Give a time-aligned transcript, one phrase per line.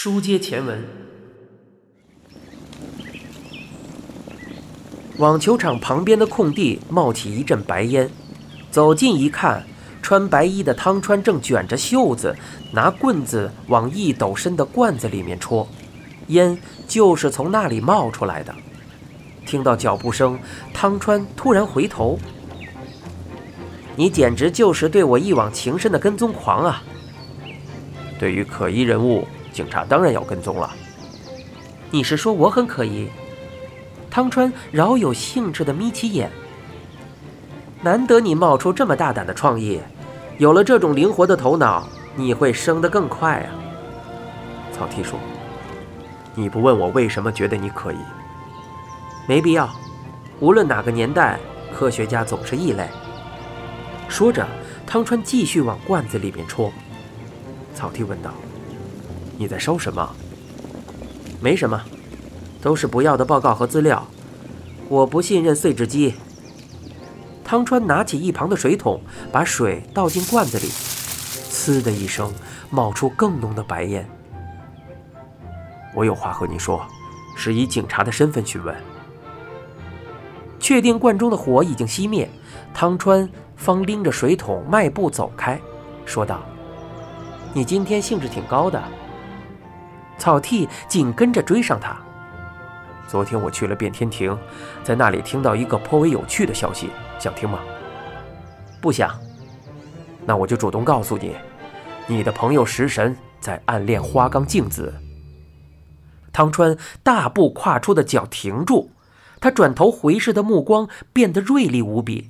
[0.00, 0.80] 书接前文，
[5.16, 8.08] 网球场旁边的空地冒起一阵白烟，
[8.70, 9.66] 走近一看，
[10.00, 12.32] 穿白衣的汤川正卷着袖子，
[12.72, 15.68] 拿棍子往一斗深的罐子里面戳，
[16.28, 16.56] 烟
[16.86, 18.54] 就是从那里冒出来的。
[19.44, 20.38] 听到脚步声，
[20.72, 22.16] 汤川突然回头
[23.98, 26.84] ：“你简直就是对我一往情深的跟踪狂啊！
[28.16, 29.26] 对于可疑人物。”
[29.58, 30.72] 警察当然要跟踪了。
[31.90, 33.08] 你是说我很可疑？
[34.08, 36.30] 汤川饶有兴致地眯起眼。
[37.82, 39.80] 难得你冒出这么大胆的创意，
[40.36, 43.50] 有了这种灵活的头脑，你会升得更快啊。
[44.72, 45.18] 草剃说
[46.36, 47.98] ：“你不问我为什么觉得你可疑？
[49.26, 49.68] 没必要。
[50.38, 51.36] 无论哪个年代，
[51.76, 52.86] 科学家总是异类。”
[54.08, 54.46] 说着，
[54.86, 56.72] 汤川继续往罐子里面戳。
[57.74, 58.30] 草剃问道。
[59.38, 60.14] 你在收什么？
[61.40, 61.80] 没什么，
[62.60, 64.04] 都是不要的报告和资料。
[64.88, 66.14] 我不信任碎纸机。
[67.44, 69.00] 汤川拿起一旁的水桶，
[69.30, 72.32] 把水倒进罐子里，呲的一声，
[72.68, 74.06] 冒出更浓的白烟。
[75.94, 76.84] 我有话和你说，
[77.36, 78.74] 是以警察的身份询问。
[80.58, 82.28] 确定罐中的火已经熄灭，
[82.74, 85.60] 汤川方拎着水桶迈步走开，
[86.04, 86.42] 说道
[87.54, 88.82] ：“你今天兴致挺高的。”
[90.18, 91.96] 草剃紧跟着追上他。
[93.06, 94.36] 昨天我去了变天庭，
[94.84, 97.60] 在那里听到一个颇为有趣的消息，想听吗？
[98.82, 99.18] 不想。
[100.26, 101.34] 那我就主动告诉你，
[102.06, 104.92] 你的朋友食神在暗恋花冈镜子。
[106.32, 108.90] 汤川大步跨出的脚停住，
[109.40, 112.28] 他转头回视的目光变得锐利无比。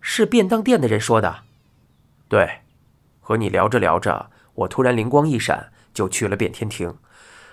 [0.00, 1.40] 是便当店的人说的。
[2.28, 2.60] 对，
[3.20, 5.72] 和你聊着聊着，我突然灵光一闪。
[5.92, 6.96] 就去了变天庭，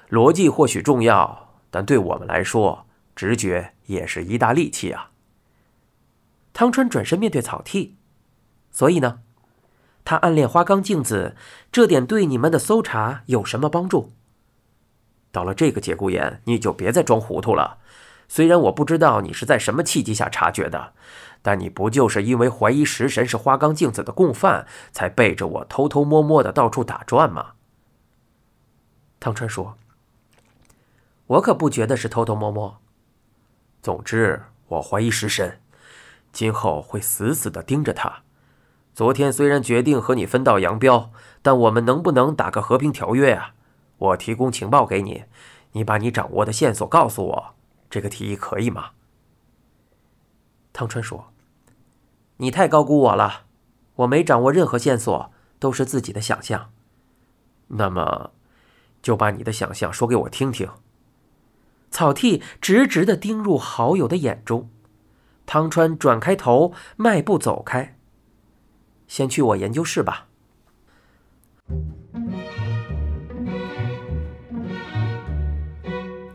[0.09, 5.11] 逻辑或许重要，但对我们来说，直觉也是一大利器啊。
[6.53, 7.97] 汤川转身面对草剃，
[8.71, 9.19] 所以呢，
[10.03, 11.35] 他暗恋花冈镜子，
[11.71, 14.13] 这点对你们的搜查有什么帮助？
[15.31, 17.77] 到了这个节骨眼，你就别再装糊涂了。
[18.29, 20.93] 虽然我不知道你是在什么契机下察觉的，
[21.41, 27.53] 但你不就是因为怀疑食神是花冈镜子的共犯，才背着我偷偷摸摸的到处打转吗？
[29.19, 29.77] 汤川说
[31.25, 32.79] ：“我可不觉得是偷偷摸摸。
[33.81, 35.59] 总之，我怀疑食神，
[36.31, 38.21] 今后会死死的盯着他。
[38.93, 41.11] 昨天虽然决定和你分道扬镳，
[41.41, 43.53] 但我们能不能打个和平条约啊？
[43.97, 45.23] 我提供情报给你，
[45.71, 47.55] 你把你掌握的线索告诉我，
[47.89, 48.91] 这个提议可以吗？”
[50.73, 51.33] 汤川说
[52.37, 53.45] ：“你太高估我了，
[53.95, 56.71] 我没掌握任何线索，都是自己的想象。
[57.69, 58.31] 那么……”
[59.01, 60.69] 就把你的想象说给我听听。
[61.89, 64.69] 草剃直直的盯入好友的眼中，
[65.45, 67.97] 汤川转开头，迈步走开。
[69.07, 70.27] 先去我研究室吧。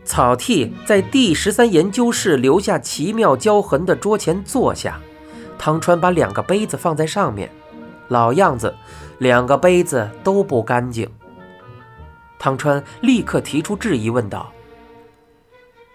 [0.03, 4.99] 草剃在第十三研究室留下奇妙胶痕的桌前坐下，
[5.57, 7.49] 汤川把两个杯子放在上面，
[8.09, 8.75] 老样子，
[9.19, 11.09] 两个杯子都不干净。
[12.43, 14.51] 汤川立刻提出质疑，问道：“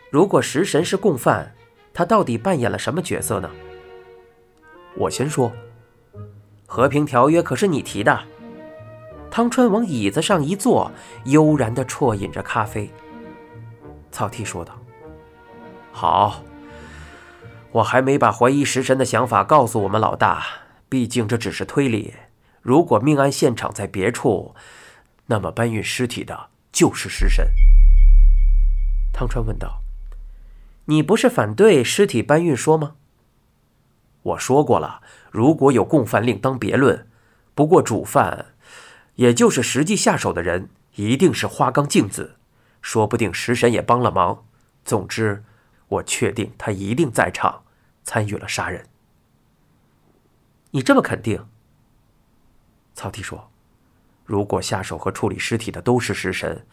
[0.09, 1.55] 如果食神是共犯，
[1.93, 3.51] 他到底扮演了什么角色呢？”
[4.97, 5.53] 我先说，
[6.65, 8.19] 和平条约可是你提的。
[9.31, 10.91] 汤川往椅子上一坐，
[11.27, 12.91] 悠然地啜饮着咖啡。
[14.11, 14.73] 草剃说道
[15.93, 16.43] ：“好，
[17.73, 20.47] 我还没把怀疑食神的想法告诉我们老大，
[20.89, 22.15] 毕竟这只是推理。
[22.63, 24.55] 如果命案现场在别处……”
[25.29, 27.53] 那么搬运尸体的就是食神。
[29.13, 29.83] 汤川问道
[30.87, 32.97] ：“你不是反对尸体搬运说吗？”
[34.23, 37.07] 我说过了，如果有共犯另当别论。
[37.55, 38.55] 不过主犯，
[39.17, 42.37] 也就是实际下手的人，一定是花冈镜子，
[42.81, 44.45] 说不定食神也帮了忙。
[44.85, 45.45] 总之，
[45.89, 47.65] 我确定他一定在场，
[48.05, 48.87] 参与了杀人。
[50.71, 51.47] 你这么肯定？
[52.95, 53.51] 曹丕说。
[54.29, 56.67] 如果下手和处理尸体的都是食神，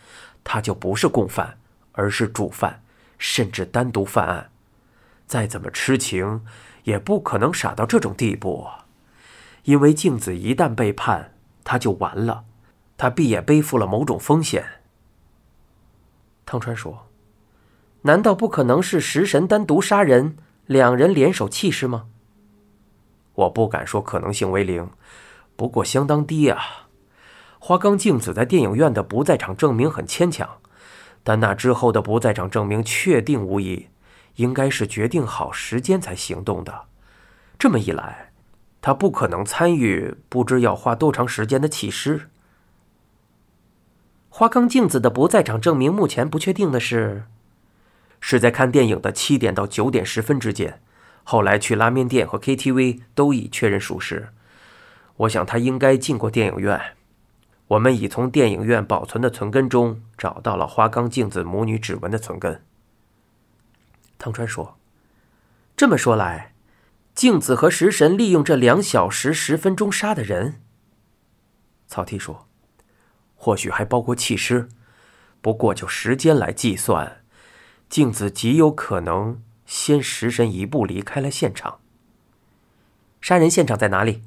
[0.44, 1.58] 他就不是共犯，
[1.94, 2.84] 而是主犯，
[3.18, 4.52] 甚至单独犯案。
[5.26, 6.46] 再怎么痴情，
[6.84, 8.68] 也不可能傻到这种地步。
[9.64, 12.44] 因为镜子一旦被判，他就完了，
[12.98, 14.66] 他必也背负了某种风险。
[16.46, 17.08] 汤川说
[18.04, 20.36] ：“难道不可能是食神单独杀人，
[20.66, 22.08] 两人联手弃尸吗？”
[23.34, 24.92] 我不敢说可能性为零，
[25.56, 26.85] 不过相当低啊。
[27.68, 30.48] 花冈镜子在电影院的不在场证明很牵强，
[31.24, 33.88] 但那之后的不在场证明确定无疑，
[34.36, 36.84] 应该是决定好时间才行动的。
[37.58, 38.32] 这么一来，
[38.84, 42.30] 他不可能参与不知要花多长时间的弃尸。
[44.30, 47.24] 花冈镜子的不在场证明目前不确定的是，
[48.22, 50.80] 是在看电影的七点到九点十分之间。
[51.24, 54.30] 后来去拉面店和 KTV 都已确认属实。
[55.18, 56.95] 我想他应该进过电影院。
[57.68, 62.64] 我们已从电影院保存的存根中找到了花冈镜子母女指纹的存根。
[64.20, 64.78] 汤川说
[65.76, 66.54] ：“这么说来，
[67.16, 70.62] 镜子和食神利用这两小时十分钟杀的人。”
[71.88, 72.48] 草剃说
[73.36, 74.70] ：“或许还包括弃尸，
[75.42, 77.24] 不过就时间来计算，
[77.90, 81.80] 镜子极有可能先食神一步离开了现场。
[83.22, 84.22] 杀人现场在哪里？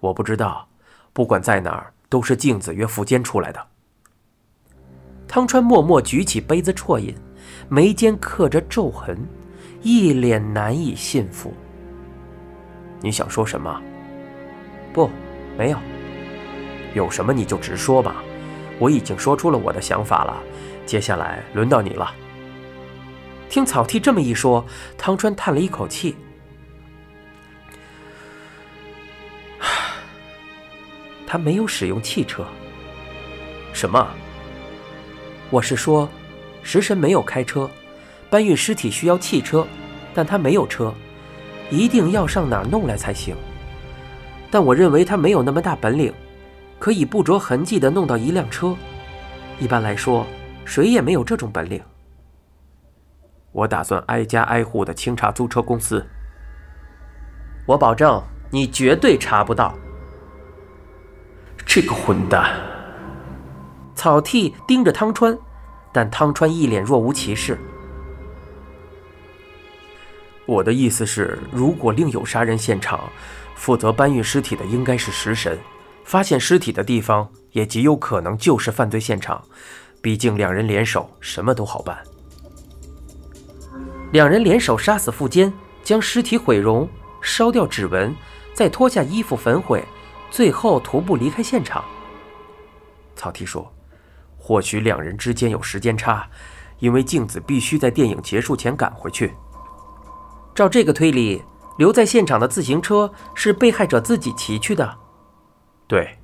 [0.00, 0.70] 我不知道。
[1.12, 3.66] 不管在哪儿。”都是镜子约福间出来的。
[5.26, 7.14] 汤川默默举起杯子啜饮，
[7.70, 9.26] 眉间刻着皱痕，
[9.80, 11.54] 一脸难以信服。
[13.00, 13.80] 你想说什么？
[14.92, 15.08] 不，
[15.56, 15.78] 没有。
[16.92, 18.22] 有什么你就直说吧。
[18.78, 20.36] 我已经说出了我的想法了，
[20.84, 22.12] 接下来轮到你了。
[23.48, 24.62] 听草剃这么一说，
[24.98, 26.14] 汤川叹了一口气。
[31.32, 32.44] 他没有使用汽车。
[33.72, 34.06] 什么？
[35.48, 36.06] 我是说，
[36.62, 37.70] 食神没有开车，
[38.28, 39.66] 搬运尸体需要汽车，
[40.12, 40.92] 但他没有车，
[41.70, 43.34] 一定要上哪儿弄来才行。
[44.50, 46.12] 但我认为他没有那么大本领，
[46.78, 48.76] 可以不着痕迹地弄到一辆车。
[49.58, 50.26] 一般来说，
[50.66, 51.80] 谁也没有这种本领。
[53.52, 56.06] 我打算挨家挨户地清查租车公司。
[57.66, 59.74] 我保证，你绝对查不到。
[61.74, 62.54] 这个混蛋！
[63.94, 65.38] 草剃盯着汤川，
[65.90, 67.58] 但汤川一脸若无其事。
[70.44, 73.00] 我的意思是，如果另有杀人现场，
[73.54, 75.58] 负责搬运尸体的应该是食神，
[76.04, 79.42] 发现尸体的地方也极有可能就是犯罪现场。
[80.02, 81.96] 毕竟两人联手，什么都好办。
[84.12, 85.50] 两人联手杀死富坚，
[85.82, 86.86] 将尸体毁容，
[87.22, 88.14] 烧掉指纹，
[88.52, 89.82] 再脱下衣服焚毁。
[90.32, 91.84] 最后徒步离开现场。
[93.14, 93.70] 草剃说
[94.38, 96.26] ：“或许两人之间有时间差，
[96.78, 99.34] 因为镜子必须在电影结束前赶回去。
[100.54, 101.42] 照这个推理，
[101.76, 104.98] 留在现场的自行车是被害者自己骑去的。
[105.86, 106.18] 对，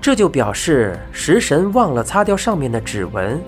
[0.00, 3.42] 这就表示食神忘了擦掉上面的指纹。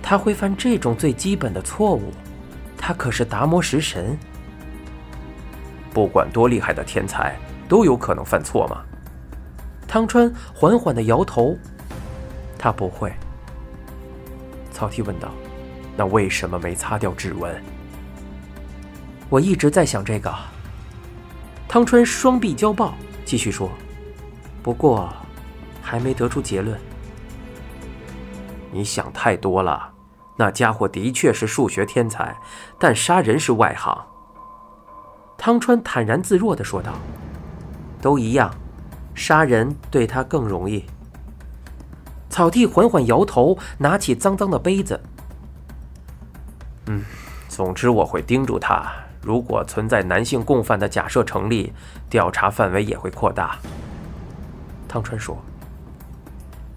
[0.00, 2.12] 他会犯这种最基本的错误？
[2.78, 4.16] 他可是达摩食神，
[5.92, 7.36] 不管多厉害的天才。”
[7.70, 8.82] 都有可能犯错吗？
[9.86, 11.56] 汤川缓缓地摇头，
[12.58, 13.12] 他不会。
[14.72, 15.30] 曹丕问道
[15.96, 17.62] ：“那为什么没擦掉指纹？”
[19.30, 20.34] 我一直在想这个。
[21.68, 22.94] 汤川双臂交抱，
[23.24, 23.70] 继续说
[24.64, 25.08] ：“不过，
[25.80, 26.76] 还没得出结论。”
[28.72, 29.92] 你想太多了。
[30.36, 32.36] 那家伙的确是数学天才，
[32.80, 34.06] 但杀人是外行。
[35.38, 36.94] 汤川坦然自若地说道。
[38.00, 38.54] 都一样，
[39.14, 40.84] 杀人对他更容易。
[42.28, 45.00] 草地缓缓摇头，拿起脏脏的杯子。
[46.86, 47.04] 嗯，
[47.48, 48.90] 总之我会盯住他。
[49.22, 51.72] 如果存在男性共犯的假设成立，
[52.08, 53.58] 调查范围也会扩大。
[54.88, 55.36] 汤川说：“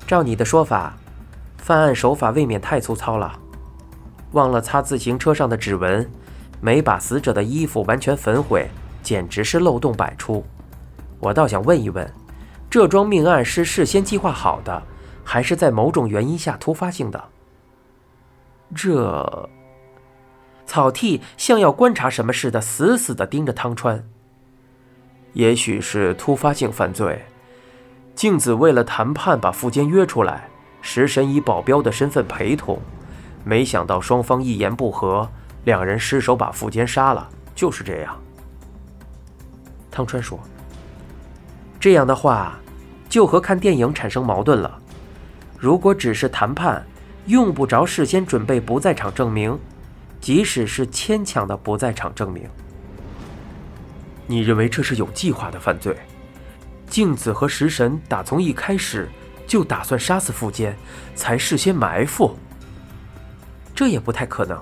[0.05, 0.97] 照你的说法，
[1.57, 3.39] 犯案手法未免太粗糙了。
[4.33, 6.11] 忘了擦自行车上的指纹，
[6.59, 8.69] 没把死者的衣服完全焚毁，
[9.01, 10.43] 简直是漏洞百出。”
[11.23, 12.13] 我倒想问一问，
[12.69, 14.83] 这桩命案是事先计划好的，
[15.23, 17.23] 还是在某种原因下突发性的？
[18.75, 19.49] 这
[20.65, 24.03] 草剃像要观察什么似的，死死地盯着汤川。
[25.31, 27.23] 也许是突发性犯罪。
[28.15, 30.49] 镜子为了谈判把富坚约出来，
[30.81, 32.79] 食神以保镖的身份陪同，
[33.45, 35.29] 没想到双方一言不合，
[35.63, 37.29] 两人失手把富坚杀了。
[37.55, 38.19] 就是这样。
[39.89, 40.37] 汤川说。
[41.83, 42.57] 这样的话，
[43.09, 44.79] 就和看电影产生矛盾了。
[45.59, 46.81] 如果只是谈判，
[47.25, 49.59] 用不着事先准备不在场证明，
[50.21, 52.43] 即使是牵强的不在场证明。
[54.27, 55.93] 你认为这是有计划的犯罪？
[56.87, 59.09] 镜子和食神打从一开始
[59.45, 60.73] 就打算杀死富坚，
[61.15, 62.37] 才事先埋伏？
[63.75, 64.57] 这也不太可能。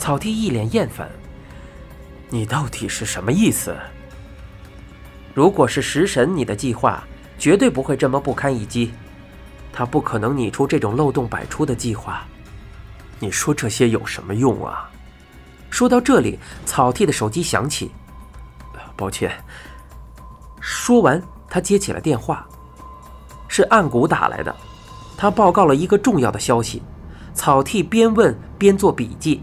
[0.00, 1.08] 草地一脸厌烦
[2.28, 3.72] ：“你到底是什么意思？”
[5.34, 7.02] 如果是食神，你的计划
[7.38, 8.92] 绝对不会这么不堪一击。
[9.72, 12.26] 他不可能拟出这种漏洞百出的计划。
[13.18, 14.90] 你说这些有什么用啊？
[15.70, 17.90] 说到这里，草剃的手机响起。
[18.94, 19.32] 抱歉。
[20.60, 22.46] 说完，他接起了电话，
[23.48, 24.54] 是暗谷打来的。
[25.16, 26.82] 他报告了一个重要的消息。
[27.32, 29.42] 草剃边问边做笔记。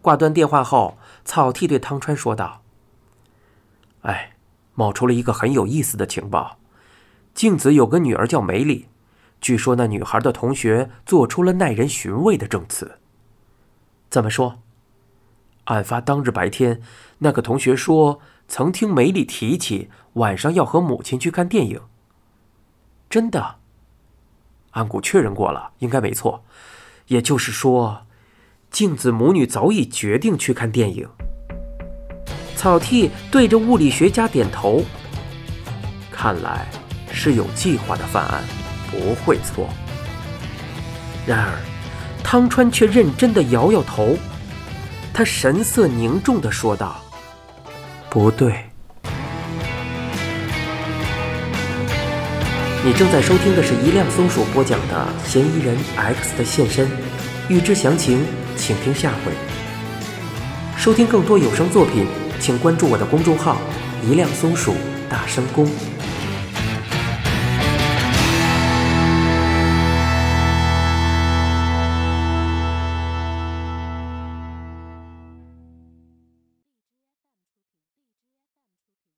[0.00, 2.62] 挂断电话后，草剃对汤川说道
[4.06, 4.36] ：“哎，
[4.74, 6.58] 冒出了一个很有意思的情报。
[7.34, 8.86] 静子有个女儿叫梅里，
[9.40, 12.98] 据说那女孩的同学做出了耐人寻味的证词。
[14.08, 14.62] 怎么说？
[15.64, 16.80] 案发当日白天，
[17.18, 21.80] 那个同学说曾听梅里提起晚上要和母亲去看电影。
[23.10, 23.56] 真的？
[24.70, 26.44] 安谷确认过了，应该没错。
[27.08, 28.02] 也就是说。”
[28.68, 31.08] 静子母女早已决定去看电影。
[32.66, 34.82] 老 T 对着物理学家点头，
[36.10, 36.66] 看来
[37.12, 38.42] 是有计划的犯案，
[38.90, 39.68] 不会错。
[41.24, 41.52] 然而，
[42.24, 44.16] 汤川却认真的摇摇头，
[45.14, 47.00] 他神色凝重的说道
[48.10, 48.52] ：“不对。”
[52.84, 56.88] 你正在收听的是一辆松鼠播讲的《嫌疑人 X 的现身》，
[57.48, 58.26] 欲知详情。
[58.56, 59.30] 请听下回。
[60.76, 62.06] 收听更多有声作品，
[62.46, 63.56] 请关注我的公众号
[64.08, 64.72] “一辆松鼠
[65.10, 65.66] 大声公”。